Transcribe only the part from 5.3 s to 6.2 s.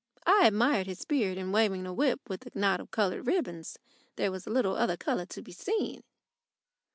be seen.